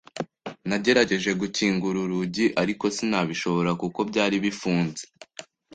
Nagerageje 0.69 1.31
gukingura 1.41 1.97
urugi, 2.05 2.45
ariko 2.61 2.85
sinabishobora 2.95 3.71
kuko 3.81 3.99
byari 4.09 4.35
bifunze. 4.43 5.03